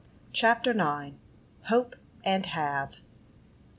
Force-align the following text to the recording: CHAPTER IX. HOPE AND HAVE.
CHAPTER 0.33 0.71
IX. 0.71 1.11
HOPE 1.65 1.95
AND 2.25 2.47
HAVE. 2.47 3.01